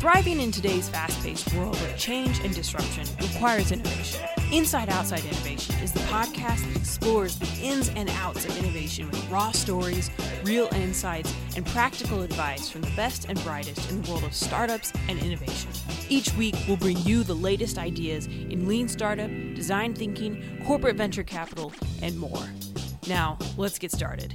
[0.00, 4.26] Thriving in today's fast paced world where change and disruption requires innovation.
[4.50, 9.28] Inside Outside Innovation is the podcast that explores the ins and outs of innovation with
[9.28, 10.10] raw stories,
[10.42, 14.90] real insights, and practical advice from the best and brightest in the world of startups
[15.10, 15.70] and innovation.
[16.08, 21.24] Each week, we'll bring you the latest ideas in lean startup, design thinking, corporate venture
[21.24, 22.48] capital, and more.
[23.06, 24.34] Now, let's get started.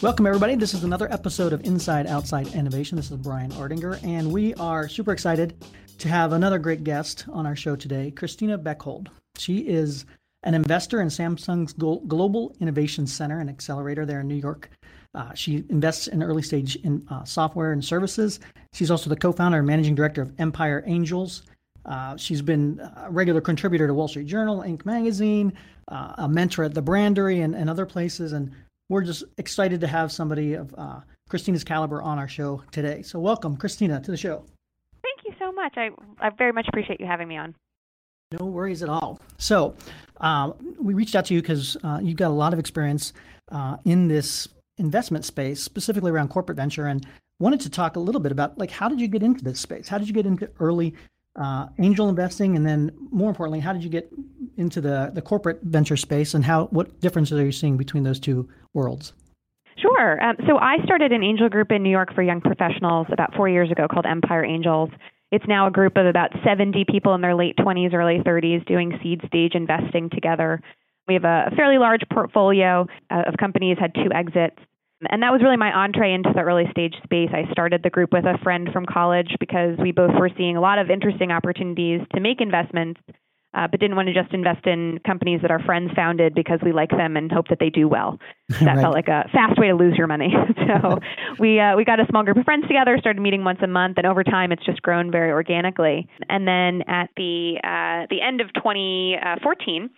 [0.00, 0.54] Welcome, everybody.
[0.54, 2.94] This is another episode of Inside Outside Innovation.
[2.94, 5.56] This is Brian Ardinger, and we are super excited
[5.98, 9.08] to have another great guest on our show today, Christina Bechhold.
[9.38, 10.06] She is
[10.44, 14.70] an investor in Samsung's Global Innovation Center and Accelerator there in New York.
[15.16, 18.38] Uh, she invests in early stage in uh, software and services.
[18.72, 21.42] She's also the co-founder and managing director of Empire Angels.
[21.84, 24.86] Uh, she's been a regular contributor to Wall Street Journal, Inc.
[24.86, 25.52] magazine,
[25.88, 28.52] uh, a mentor at the Brandery and, and other places, and
[28.88, 33.02] we're just excited to have somebody of uh, Christina's caliber on our show today.
[33.02, 34.44] So, welcome, Christina, to the show.
[35.02, 35.74] Thank you so much.
[35.76, 37.54] I, I very much appreciate you having me on.
[38.38, 39.20] No worries at all.
[39.38, 39.74] So,
[40.20, 43.12] uh, we reached out to you because uh, you've got a lot of experience
[43.50, 47.06] uh, in this investment space, specifically around corporate venture, and
[47.40, 49.88] wanted to talk a little bit about like how did you get into this space?
[49.88, 50.94] How did you get into early
[51.36, 54.10] uh, angel investing, and then more importantly, how did you get
[54.56, 58.18] into the, the corporate venture space, and how what differences are you seeing between those
[58.18, 59.12] two worlds?
[59.78, 60.22] Sure.
[60.22, 63.48] Um, so I started an angel group in New York for young professionals about four
[63.48, 64.90] years ago called Empire Angels.
[65.30, 68.98] It's now a group of about 70 people in their late 20s, early 30s doing
[69.02, 70.60] seed stage investing together.
[71.06, 74.56] We have a fairly large portfolio uh, of companies, had two exits.
[75.10, 77.30] And that was really my entree into the early stage space.
[77.32, 80.60] I started the group with a friend from college because we both were seeing a
[80.60, 83.00] lot of interesting opportunities to make investments,
[83.54, 86.72] uh, but didn't want to just invest in companies that our friends founded because we
[86.72, 88.18] like them and hope that they do well.
[88.48, 88.80] That right.
[88.80, 90.32] felt like a fast way to lose your money.
[90.66, 90.98] so
[91.38, 93.98] we uh, we got a small group of friends together, started meeting once a month,
[93.98, 96.08] and over time it's just grown very organically.
[96.30, 99.90] And then at the uh, the end of 2014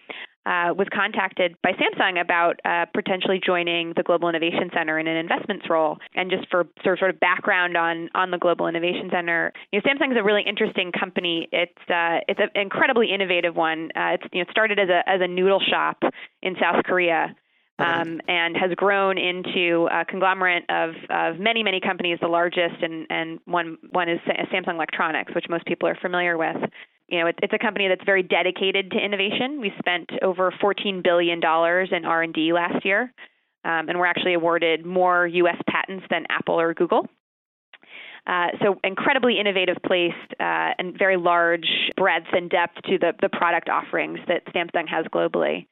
[0.47, 5.17] uh, was contacted by Samsung about uh, potentially joining the Global Innovation Center in an
[5.17, 5.99] investments role.
[6.15, 9.81] And just for sort of, sort of background on on the Global Innovation Center, you
[9.81, 11.49] know, Samsung is a really interesting company.
[11.53, 13.91] It's uh, it's an incredibly innovative one.
[13.95, 16.03] Uh, it's you know started as a as a noodle shop
[16.43, 17.35] in South Korea.
[17.79, 22.19] Um, and has grown into a conglomerate of, of many, many companies.
[22.21, 24.19] The largest and, and one one is
[24.53, 26.59] Samsung Electronics, which most people are familiar with
[27.11, 29.61] you know, it's, a company that's very dedicated to innovation.
[29.61, 33.13] We spent over $14 billion in R&D last year,
[33.65, 35.57] um, and we're actually awarded more U.S.
[35.69, 37.09] patents than Apple or Google.
[38.27, 41.67] Uh, so incredibly innovative place uh, and very large
[41.97, 45.67] breadth and depth to the, the product offerings that Samsung has globally.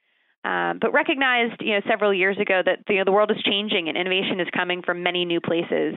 [0.45, 3.89] Um, but recognized, you know, several years ago that you know, the world is changing
[3.89, 5.95] and innovation is coming from many new places,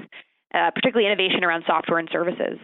[0.53, 2.59] uh, particularly innovation around software and services.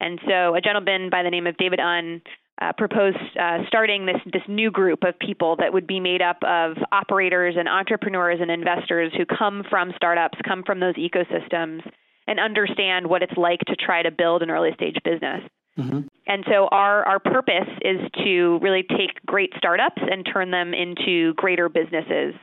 [0.00, 2.20] And so a gentleman by the name of David Eun
[2.60, 6.38] uh, proposed uh, starting this this new group of people that would be made up
[6.42, 11.82] of operators and entrepreneurs and investors who come from startups, come from those ecosystems,
[12.26, 15.42] and understand what it's like to try to build an early stage business.
[15.78, 16.00] Mm-hmm.
[16.26, 21.34] And so our our purpose is to really take great startups and turn them into
[21.34, 22.34] greater businesses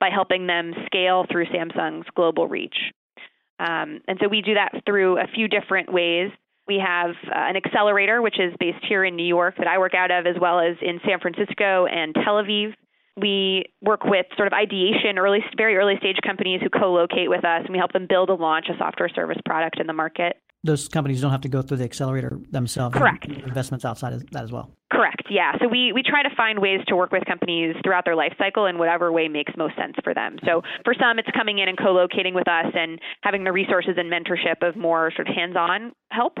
[0.00, 2.76] by helping them scale through Samsung's global reach.
[3.60, 6.30] Um, and so we do that through a few different ways.
[6.70, 9.92] We have uh, an accelerator, which is based here in New York, that I work
[9.92, 12.74] out of, as well as in San Francisco and Tel Aviv.
[13.16, 17.62] We work with sort of ideation, early, very early stage companies who co-locate with us,
[17.64, 20.36] and we help them build and launch a software service product in the market.
[20.62, 22.94] Those companies don't have to go through the accelerator themselves.
[22.94, 23.26] Correct.
[23.26, 24.70] Investments outside of that as well.
[24.92, 25.22] Correct.
[25.30, 25.52] Yeah.
[25.60, 28.66] So we we try to find ways to work with companies throughout their life cycle
[28.66, 30.36] in whatever way makes most sense for them.
[30.44, 34.12] So for some, it's coming in and co-locating with us and having the resources and
[34.12, 36.36] mentorship of more sort of hands-on help.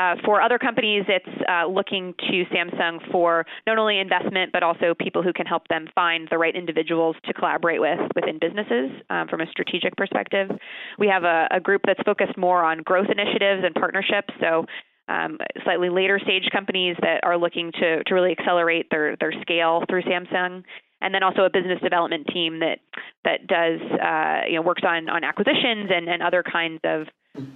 [0.00, 4.94] Uh, for other companies, it's uh, looking to Samsung for not only investment but also
[4.98, 9.28] people who can help them find the right individuals to collaborate with within businesses um,
[9.28, 10.48] from a strategic perspective.
[10.98, 14.32] We have a, a, group that's focused more on growth initiatives and partnerships.
[14.40, 14.64] So.
[15.08, 19.82] Um, slightly later stage companies that are looking to, to really accelerate their, their scale
[19.88, 20.62] through Samsung
[21.00, 22.78] and then also a business development team that
[23.24, 27.06] that does uh, you know works on on acquisitions and, and other kinds of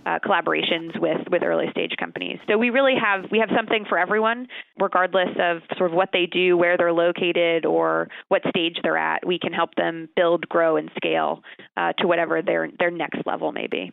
[0.07, 2.39] uh, collaborations with with early stage companies.
[2.49, 4.47] So we really have we have something for everyone,
[4.81, 9.27] regardless of sort of what they do, where they're located, or what stage they're at.
[9.27, 11.43] We can help them build, grow, and scale
[11.77, 13.93] uh, to whatever their their next level may be.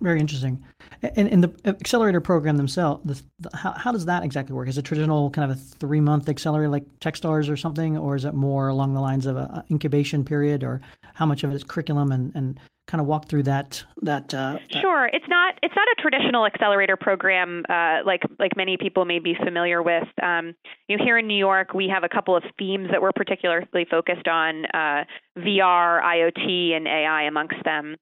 [0.00, 0.62] Very interesting.
[1.02, 3.02] And in the accelerator program themselves,
[3.38, 4.68] the, how, how does that exactly work?
[4.68, 8.26] Is it traditional kind of a three month accelerator like Techstars or something, or is
[8.26, 10.82] it more along the lines of an incubation period, or
[11.14, 14.58] how much of it is curriculum and, and kind of walk through that that, uh,
[14.72, 19.04] that sure it's not it's not a traditional accelerator program uh, like like many people
[19.04, 20.54] may be familiar with um,
[20.86, 23.86] you know here in New York we have a couple of themes that we're particularly
[23.90, 25.04] focused on uh,
[25.38, 27.96] VR IoT and AI amongst them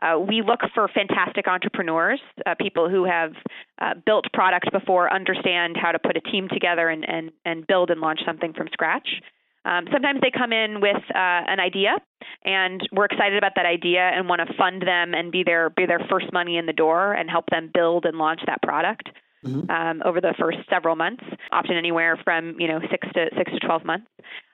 [0.00, 3.32] uh, we look for fantastic entrepreneurs, uh, people who have
[3.80, 7.90] uh, built products before, understand how to put a team together and, and, and build
[7.90, 9.08] and launch something from scratch.
[9.64, 11.96] Um, sometimes they come in with uh, an idea,
[12.44, 15.84] and we're excited about that idea and want to fund them and be their be
[15.84, 19.10] their first money in the door and help them build and launch that product
[19.44, 19.70] mm-hmm.
[19.70, 23.58] um, over the first several months, often anywhere from you know six to six to
[23.58, 24.06] twelve months.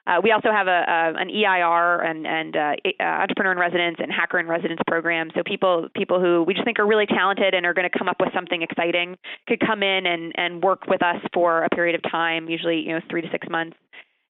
[0.07, 3.97] Uh, we also have a, a an EIR and, and uh, uh, entrepreneur in residence
[3.99, 5.31] and hacker in residence program.
[5.35, 8.09] So people people who we just think are really talented and are going to come
[8.09, 9.17] up with something exciting
[9.49, 12.93] could come in and, and work with us for a period of time, usually you
[12.93, 13.77] know three to six months,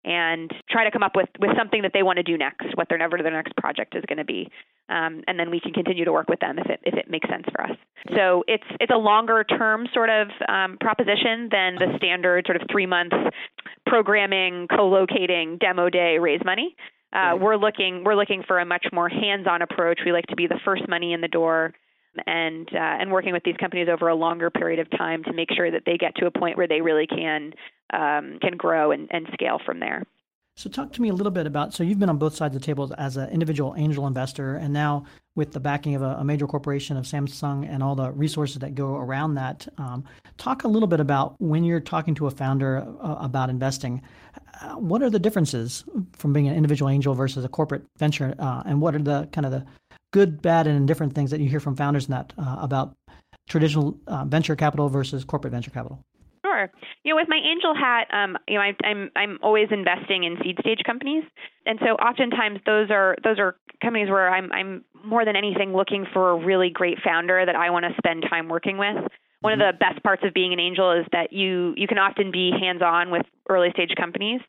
[0.04, 2.88] and try to come up with, with something that they want to do next, what
[2.88, 4.50] their never their next project is going to be,
[4.88, 7.28] um, and then we can continue to work with them if it if it makes
[7.28, 7.76] sense for us.
[8.14, 12.68] So it's it's a longer term sort of um, proposition than the standard sort of
[12.70, 13.12] three month
[13.86, 16.76] programming, co-locating, demo day, raise money.
[17.12, 20.00] Uh, we're looking we're looking for a much more hands-on approach.
[20.04, 21.72] We like to be the first money in the door
[22.26, 25.48] and uh, and working with these companies over a longer period of time to make
[25.54, 27.52] sure that they get to a point where they really can
[27.92, 30.02] um, can grow and, and scale from there.
[30.56, 31.74] So, talk to me a little bit about.
[31.74, 34.72] So, you've been on both sides of the table as an individual angel investor, and
[34.72, 38.58] now with the backing of a, a major corporation of Samsung and all the resources
[38.60, 39.66] that go around that.
[39.78, 40.04] Um,
[40.38, 44.00] talk a little bit about when you're talking to a founder uh, about investing.
[44.60, 48.62] Uh, what are the differences from being an individual angel versus a corporate venture, uh,
[48.64, 49.66] and what are the kind of the
[50.14, 52.94] good, bad, and indifferent things that you hear from founders that uh, about
[53.48, 56.04] traditional uh, venture capital versus corporate venture capital?
[56.44, 56.70] Sure.
[57.02, 60.36] You know, with my angel hat, um, you know, I, I'm I'm always investing in
[60.40, 61.24] seed stage companies,
[61.66, 66.06] and so oftentimes those are those are companies where I'm I'm more than anything looking
[66.12, 68.96] for a really great founder that I want to spend time working with.
[69.40, 69.76] One of mm-hmm.
[69.76, 72.82] the best parts of being an angel is that you you can often be hands
[72.82, 74.40] on with early stage companies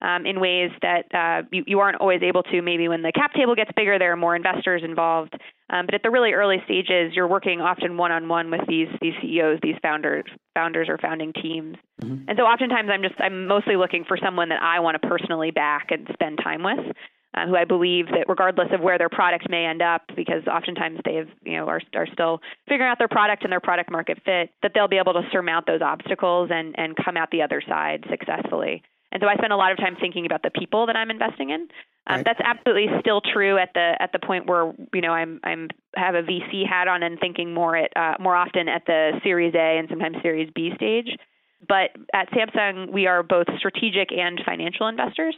[0.00, 2.62] um, in ways that uh, you, you aren't always able to.
[2.62, 5.34] Maybe when the cap table gets bigger, there are more investors involved.
[5.70, 9.58] Um, but at the really early stages, you're working often one-on-one with these these CEOs,
[9.62, 10.24] these founders,
[10.54, 11.76] founders or founding teams.
[12.02, 12.28] Mm-hmm.
[12.28, 15.50] And so oftentimes, I'm just I'm mostly looking for someone that I want to personally
[15.50, 16.94] back and spend time with.
[17.34, 20.98] Uh, who I believe that regardless of where their product may end up, because oftentimes
[21.04, 24.16] they have, you know, are, are still figuring out their product and their product market
[24.24, 27.62] fit, that they'll be able to surmount those obstacles and, and come out the other
[27.68, 28.82] side successfully.
[29.10, 31.50] And so I spend a lot of time thinking about the people that I'm investing
[31.50, 31.68] in.
[32.06, 32.24] Um, right.
[32.24, 36.14] That's absolutely still true at the at the point where you know I'm I'm have
[36.14, 39.78] a VC hat on and thinking more at uh, more often at the Series A
[39.78, 41.08] and sometimes Series B stage.
[41.66, 45.36] But at Samsung, we are both strategic and financial investors.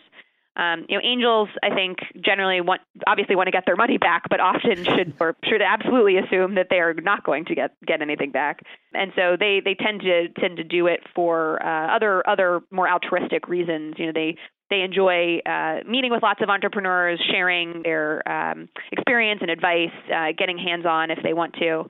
[0.60, 4.24] Um, you know, angels, I think, generally want obviously want to get their money back,
[4.28, 8.02] but often should or should absolutely assume that they are not going to get get
[8.02, 8.60] anything back,
[8.92, 12.86] and so they they tend to tend to do it for uh, other other more
[12.86, 13.94] altruistic reasons.
[13.96, 14.36] You know, they
[14.68, 20.32] they enjoy uh, meeting with lots of entrepreneurs, sharing their um, experience and advice, uh,
[20.36, 21.84] getting hands on if they want to.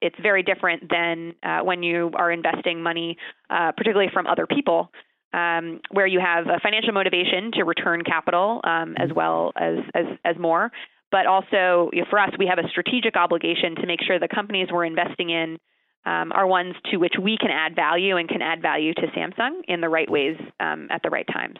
[0.00, 3.18] It's very different than uh, when you are investing money,
[3.50, 4.90] uh, particularly from other people
[5.34, 9.16] um, where you have a financial motivation to return capital um, as mm-hmm.
[9.16, 10.70] well as, as, as more.
[11.10, 14.28] But also, you know, for us, we have a strategic obligation to make sure the
[14.28, 15.58] companies we're investing in
[16.06, 19.62] um, are ones to which we can add value and can add value to Samsung
[19.66, 21.58] in the right ways um, at the right times.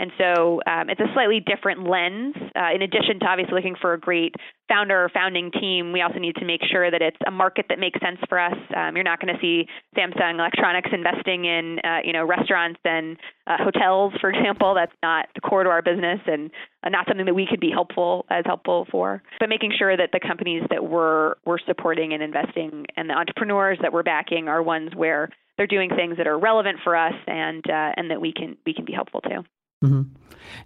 [0.00, 2.34] And so um, it's a slightly different lens.
[2.56, 4.34] Uh, in addition to obviously looking for a great
[4.66, 7.78] founder or founding team, we also need to make sure that it's a market that
[7.78, 8.56] makes sense for us.
[8.74, 13.18] Um, you're not going to see Samsung Electronics investing in uh, you know restaurants and
[13.46, 14.74] uh, hotels, for example.
[14.74, 16.50] That's not the core to our business and
[16.82, 19.22] uh, not something that we could be helpful as helpful for.
[19.38, 23.76] But making sure that the companies that we're we're supporting and investing and the entrepreneurs
[23.82, 25.28] that we're backing are ones where
[25.58, 28.72] they're doing things that are relevant for us and uh, and that we can we
[28.72, 29.44] can be helpful to.
[29.82, 30.02] Mm-hmm.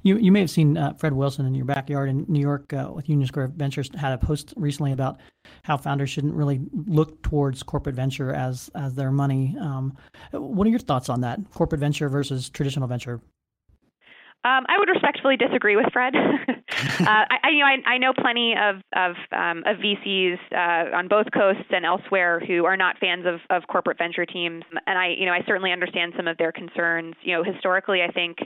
[0.02, 2.90] You you may have seen uh, Fred Wilson in your backyard in New York uh,
[2.92, 5.21] with Union Square Ventures had a post recently about
[5.62, 9.56] how founders shouldn't really look towards corporate venture as as their money.
[9.61, 9.97] Um,
[10.33, 11.38] what are your thoughts on that?
[11.52, 13.21] Corporate venture versus traditional venture?
[14.44, 16.14] Um, I would respectfully disagree with Fred.
[16.16, 16.54] uh,
[17.09, 21.28] I, you know, I, I, know plenty of of, um, of VCs uh, on both
[21.33, 25.25] coasts and elsewhere who are not fans of, of corporate venture teams, and I, you
[25.25, 27.14] know, I certainly understand some of their concerns.
[27.23, 28.37] You know, historically, I think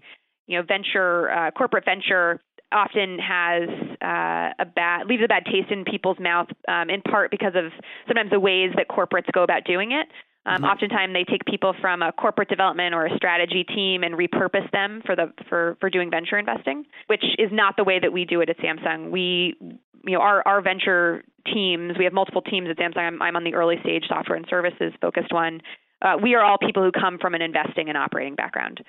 [0.48, 2.40] you know, venture, uh, corporate venture
[2.72, 3.68] often has
[4.02, 7.72] uh, a bad leaves a bad taste in people's mouth, um, in part because of
[8.06, 10.08] sometimes the ways that corporates go about doing it.
[10.46, 10.64] Um, mm-hmm.
[10.64, 15.02] Oftentimes, they take people from a corporate development or a strategy team and repurpose them
[15.04, 18.40] for the for for doing venture investing, which is not the way that we do
[18.40, 19.10] it at Samsung.
[19.10, 21.96] We, you know, our our venture teams.
[21.98, 22.98] We have multiple teams at Samsung.
[22.98, 25.60] I'm, I'm on the early stage software and services focused one.
[26.00, 28.84] Uh, we are all people who come from an investing and operating background,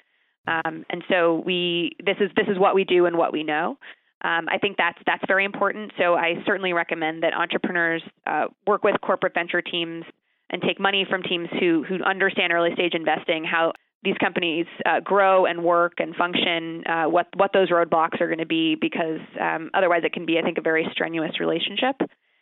[0.48, 3.78] um, and so we this is this is what we do and what we know.
[4.22, 5.92] Um, I think that's that's very important.
[5.98, 10.04] So I certainly recommend that entrepreneurs uh, work with corporate venture teams
[10.50, 15.02] and take money from teams who who understand early stage investing, how these companies uh,
[15.02, 19.20] grow and work and function, uh, what what those roadblocks are going to be, because
[19.40, 21.96] um, otherwise it can be, I think, a very strenuous relationship.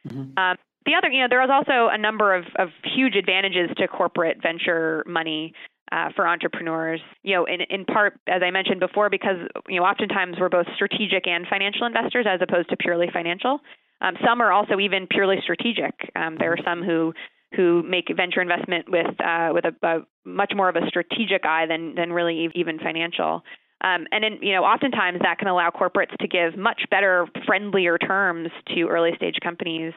[0.07, 0.37] Mm-hmm.
[0.37, 3.87] Um, the other, you know, there is also a number of, of huge advantages to
[3.87, 5.53] corporate venture money.
[5.89, 9.37] Uh, for entrepreneurs, you know, in, in part, as I mentioned before, because
[9.69, 13.61] you know, oftentimes we're both strategic and financial investors as opposed to purely financial.
[14.01, 15.93] Um, some are also even purely strategic.
[16.13, 17.13] Um, there are some who
[17.55, 21.65] who make venture investment with uh, with a, a, much more of a strategic eye
[21.67, 23.43] than than really even financial.
[23.83, 27.97] Um, and then, you know, oftentimes that can allow corporates to give much better, friendlier
[27.97, 29.93] terms to early stage companies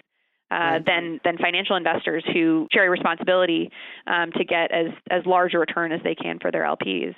[0.50, 3.70] uh, than than financial investors who carry responsibility
[4.06, 7.14] um, to get as as large a return as they can for their LPs.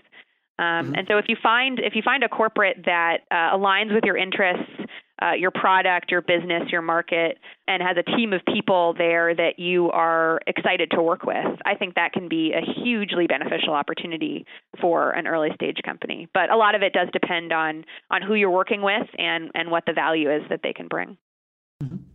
[0.59, 0.95] Um, mm-hmm.
[0.95, 4.17] And so, if you find if you find a corporate that uh, aligns with your
[4.17, 4.71] interests,
[5.23, 9.59] uh, your product, your business, your market, and has a team of people there that
[9.59, 14.45] you are excited to work with, I think that can be a hugely beneficial opportunity
[14.81, 16.29] for an early stage company.
[16.35, 19.71] But a lot of it does depend on on who you're working with and and
[19.71, 21.17] what the value is that they can bring.
[21.83, 22.12] Mm-hmm.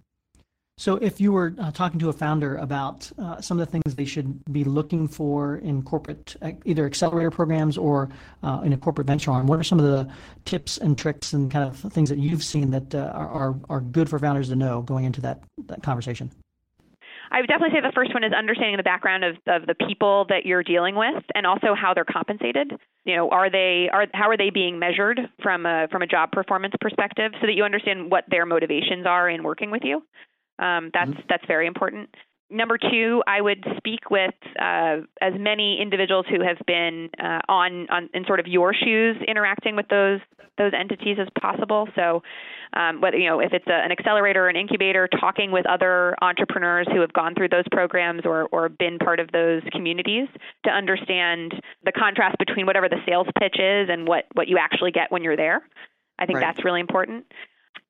[0.80, 3.96] So, if you were uh, talking to a founder about uh, some of the things
[3.96, 8.10] they should be looking for in corporate, uh, either accelerator programs or
[8.44, 10.08] uh, in a corporate venture arm, what are some of the
[10.46, 14.08] tips and tricks and kind of things that you've seen that uh, are, are good
[14.08, 16.30] for founders to know going into that, that conversation?
[17.32, 20.28] I would definitely say the first one is understanding the background of, of the people
[20.30, 22.72] that you're dealing with and also how they're compensated.
[23.04, 26.32] You know, are they are how are they being measured from a from a job
[26.32, 30.04] performance perspective so that you understand what their motivations are in working with you.
[30.60, 31.22] Um, that's mm-hmm.
[31.30, 32.10] that's very important.
[32.50, 37.90] Number two, I would speak with uh, as many individuals who have been uh, on,
[37.90, 40.22] on in sort of your shoes, interacting with those
[40.58, 41.90] those entities as possible.
[41.94, 42.24] So,
[42.74, 46.16] um, whether you know if it's a, an accelerator or an incubator, talking with other
[46.22, 50.30] entrepreneurs who have gone through those programs or or been part of those communities
[50.64, 54.92] to understand the contrast between whatever the sales pitch is and what what you actually
[54.92, 55.62] get when you're there.
[56.18, 56.46] I think right.
[56.46, 57.26] that's really important.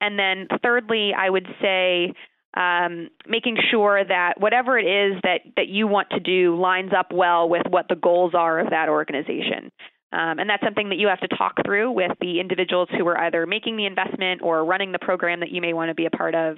[0.02, 2.14] And then thirdly, I would say
[2.58, 7.14] um, making sure that whatever it is that, that you want to do lines up
[7.14, 9.72] well with what the goals are of that organization.
[10.12, 13.18] Um, and that's something that you have to talk through with the individuals who are
[13.26, 16.10] either making the investment or running the program that you may want to be a
[16.10, 16.58] part of.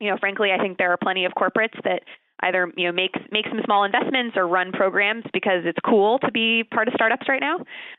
[0.00, 2.02] You know, frankly, I think there are plenty of corporates that
[2.42, 6.30] either you know make make some small investments or run programs because it's cool to
[6.30, 7.56] be part of startups right now.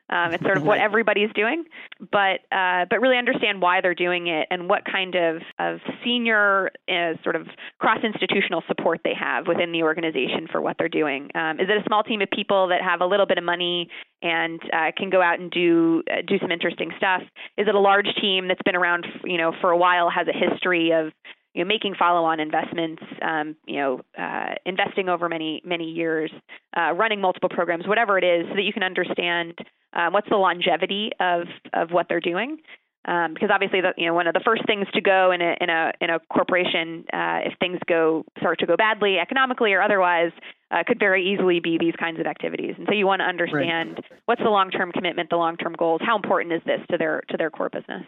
[0.09, 1.63] Um, it's sort of what everybody's doing,
[2.11, 6.71] but uh, but really understand why they're doing it and what kind of of senior
[6.89, 7.47] uh, sort of
[7.79, 11.29] cross institutional support they have within the organization for what they're doing.
[11.35, 13.89] Um, is it a small team of people that have a little bit of money
[14.21, 17.21] and uh, can go out and do uh, do some interesting stuff?
[17.57, 20.37] Is it a large team that's been around you know for a while, has a
[20.37, 21.11] history of
[21.53, 26.31] you know, making follow-on investments, um, you know, uh, investing over many many years,
[26.75, 29.57] uh, running multiple programs, whatever it is, so that you can understand
[29.93, 31.43] uh, what's the longevity of
[31.73, 32.57] of what they're doing.
[33.05, 35.55] Um, because obviously, the, you know, one of the first things to go in a
[35.59, 39.81] in a in a corporation, uh, if things go start to go badly economically or
[39.81, 40.31] otherwise,
[40.71, 42.75] uh, could very easily be these kinds of activities.
[42.77, 44.21] And so you want to understand right.
[44.25, 47.49] what's the long-term commitment, the long-term goals, how important is this to their to their
[47.49, 48.03] core business.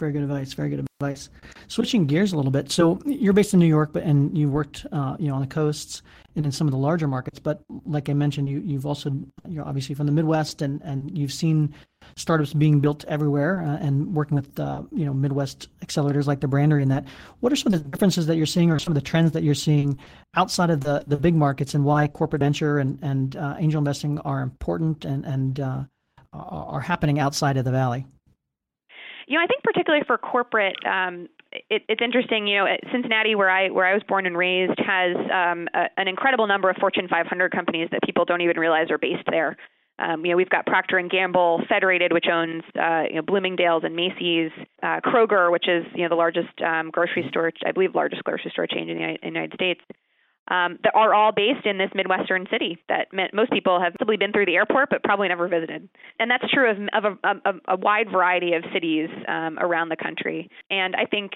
[0.00, 0.52] Very good advice.
[0.54, 1.28] Very good advice.
[1.68, 2.72] Switching gears a little bit.
[2.72, 5.46] So you're based in New York, but and you worked, uh, you know, on the
[5.46, 6.02] coasts
[6.34, 7.38] and in some of the larger markets.
[7.38, 9.12] But like I mentioned, you you've also
[9.48, 11.72] you're obviously from the Midwest, and and you've seen
[12.16, 16.48] startups being built everywhere, uh, and working with uh, you know Midwest accelerators like the
[16.48, 17.04] Brandery and that.
[17.38, 19.44] What are some of the differences that you're seeing, or some of the trends that
[19.44, 19.96] you're seeing
[20.34, 24.18] outside of the the big markets, and why corporate venture and and uh, angel investing
[24.20, 25.84] are important and and uh,
[26.32, 28.06] are happening outside of the valley?
[29.26, 31.28] You know, I think particularly for corporate, um,
[31.70, 32.46] it, it's interesting.
[32.46, 36.08] You know, Cincinnati, where I where I was born and raised, has um, a, an
[36.08, 39.56] incredible number of Fortune 500 companies that people don't even realize are based there.
[39.98, 43.84] Um, you know, we've got Procter and Gamble, Federated, which owns uh, you know Bloomingdale's
[43.84, 44.50] and Macy's,
[44.82, 48.50] uh, Kroger, which is you know the largest um, grocery store, I believe, largest grocery
[48.50, 49.80] store chain in the United States.
[50.48, 54.32] Um, that are all based in this Midwestern city that most people have simply been
[54.32, 55.88] through the airport but probably never visited.
[56.18, 59.96] And that's true of, of, a, of a, wide variety of cities um, around the
[59.96, 60.50] country.
[60.70, 61.32] And I think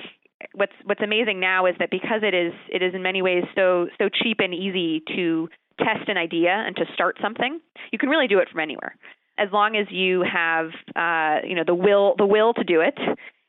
[0.55, 3.89] what's what's amazing now is that because it is it is in many ways so
[3.99, 5.49] so cheap and easy to
[5.79, 7.61] test an idea and to start something,
[7.93, 8.97] you can really do it from anywhere.
[9.39, 12.99] As long as you have uh, you know the will the will to do it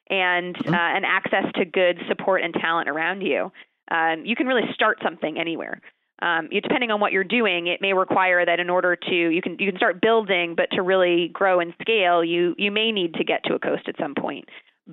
[0.09, 0.73] and mm-hmm.
[0.73, 3.51] uh, and access to good support and talent around you,
[3.89, 5.81] um, you can really start something anywhere.
[6.21, 9.41] Um, you, depending on what you're doing, it may require that in order to you
[9.41, 13.13] can you can start building, but to really grow and scale, you you may need
[13.15, 14.49] to get to a coast at some point.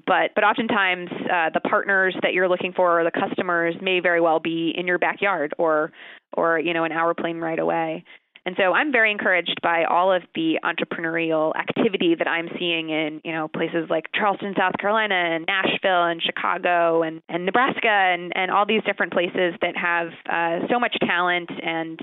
[0.07, 4.21] But but oftentimes uh, the partners that you're looking for or the customers may very
[4.21, 5.91] well be in your backyard or
[6.37, 8.05] or you know an hour plane right away.
[8.47, 13.21] And so I'm very encouraged by all of the entrepreneurial activity that I'm seeing in,
[13.25, 18.33] you know, places like Charleston, South Carolina and Nashville and Chicago and, and Nebraska and,
[18.37, 22.01] and all these different places that have uh, so much talent and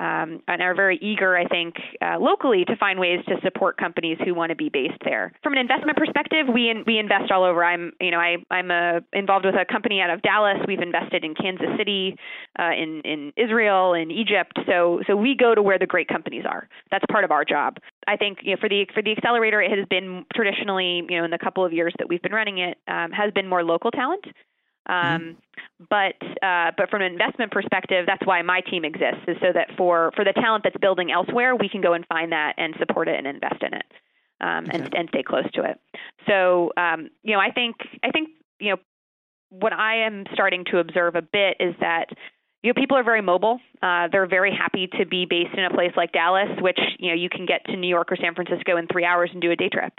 [0.00, 4.18] um, and are very eager, I think, uh, locally to find ways to support companies
[4.24, 5.32] who want to be based there.
[5.42, 7.64] From an investment perspective, we in, we invest all over.
[7.64, 10.58] I'm you know I I'm a, uh, involved with a company out of Dallas.
[10.66, 12.16] We've invested in Kansas City,
[12.58, 14.58] uh, in in Israel, in Egypt.
[14.66, 16.68] So so we go to where the great companies are.
[16.90, 17.78] That's part of our job.
[18.06, 21.24] I think you know for the for the accelerator, it has been traditionally you know
[21.24, 23.90] in the couple of years that we've been running it um, has been more local
[23.90, 24.24] talent.
[24.88, 25.14] Mm-hmm.
[25.14, 25.40] Um, mm-hmm.
[25.78, 29.68] But uh, but from an investment perspective, that's why my team exists, is so that
[29.76, 33.06] for for the talent that's building elsewhere, we can go and find that and support
[33.06, 33.84] it and invest in it,
[34.40, 34.78] um, okay.
[34.78, 35.80] and and stay close to it.
[36.26, 38.78] So um, you know, I think I think you know
[39.50, 42.06] what I am starting to observe a bit is that
[42.64, 43.60] you know people are very mobile.
[43.80, 47.14] Uh, they're very happy to be based in a place like Dallas, which you know
[47.14, 49.56] you can get to New York or San Francisco in three hours and do a
[49.56, 49.92] day trip.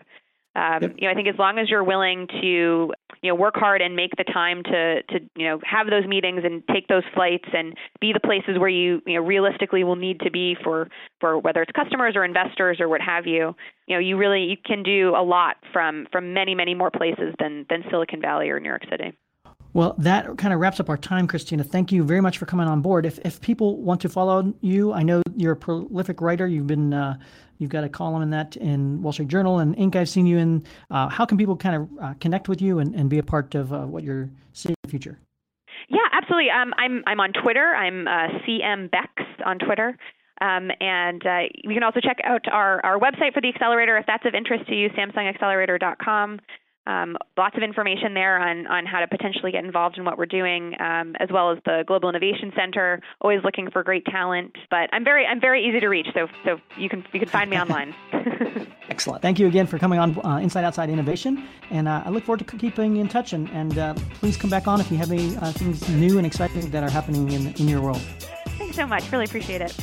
[0.56, 0.96] Um, yep.
[0.98, 2.92] You know, I think as long as you're willing to,
[3.22, 6.42] you know, work hard and make the time to, to, you know, have those meetings
[6.44, 10.20] and take those flights and be the places where you, you know, realistically will need
[10.22, 10.90] to be for,
[11.20, 13.56] for whether it's customers or investors or what have you.
[13.88, 17.34] You know, you really you can do a lot from from many many more places
[17.40, 19.14] than than Silicon Valley or New York City.
[19.74, 21.64] Well, that kind of wraps up our time, Christina.
[21.64, 23.06] Thank you very much for coming on board.
[23.06, 26.48] If, if people want to follow you, I know you're a prolific writer.
[26.48, 27.18] You've been uh,
[27.60, 29.96] you've got a column in that in Wall Street Journal and Inc.
[29.96, 30.64] I've seen you in.
[30.90, 33.54] Uh, how can people kind of uh, connect with you and, and be a part
[33.54, 35.20] of uh, what you're seeing in the future?
[35.88, 36.50] Yeah, absolutely.
[36.50, 37.76] Um, I'm I'm on Twitter.
[37.76, 39.12] I'm uh, CM Bex
[39.46, 39.96] on Twitter.
[40.42, 44.06] Um, and uh, you can also check out our, our website for the accelerator if
[44.06, 46.40] that's of interest to you, samsungaccelerator.com.
[46.88, 50.26] Um, lots of information there on, on how to potentially get involved in what we're
[50.26, 53.02] doing, um, as well as the Global Innovation Center.
[53.22, 56.60] Always looking for great talent, but I'm very I'm very easy to reach, so so
[56.78, 57.94] you can you can find me online.
[58.90, 59.22] Excellent.
[59.22, 62.40] Thank you again for coming on uh, Inside Outside Innovation, and uh, I look forward
[62.40, 63.34] to keeping in touch.
[63.34, 66.26] And, and uh, please come back on if you have any uh, things new and
[66.26, 68.02] exciting that are happening in in your world.
[68.58, 69.12] Thanks so much.
[69.12, 69.78] Really appreciate it.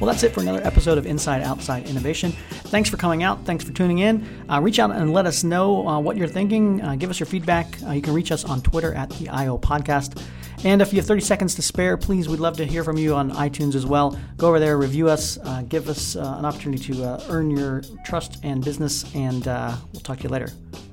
[0.00, 2.32] Well, that's it for another episode of Inside Outside Innovation.
[2.32, 3.44] Thanks for coming out.
[3.44, 4.26] Thanks for tuning in.
[4.48, 6.80] Uh, reach out and let us know uh, what you're thinking.
[6.80, 7.76] Uh, give us your feedback.
[7.86, 10.24] Uh, you can reach us on Twitter at the IO Podcast.
[10.64, 13.14] And if you have 30 seconds to spare, please, we'd love to hear from you
[13.14, 14.18] on iTunes as well.
[14.38, 18.38] Go over there, review us, uh, give us uh, an opportunity to earn your trust
[18.42, 20.48] and business, and we'll talk to you later.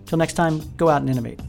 [0.05, 1.39] Till next time, go out and innovate.